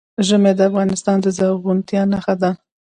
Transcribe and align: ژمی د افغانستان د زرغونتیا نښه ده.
ژمی 0.27 0.53
د 0.55 0.59
افغانستان 0.69 1.17
د 1.21 1.27
زرغونتیا 1.37 2.01
نښه 2.13 2.35
ده. 2.41 2.51